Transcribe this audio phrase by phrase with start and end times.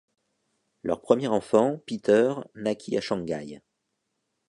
[0.81, 3.61] Leur premier enfant, Peter, naquit à Shanghai.